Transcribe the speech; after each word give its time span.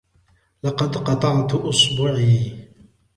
لقد 0.63 0.97
قطعت 0.97 1.55
اصبعي. 1.55 2.67